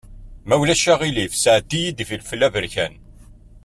[0.47, 2.93] Ma ulac aɣilif sɛeddi-yi-d ifelfel aberkan.